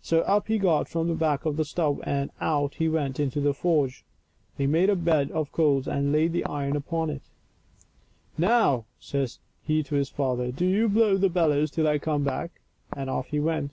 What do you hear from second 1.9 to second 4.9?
and out he went into the forge. He made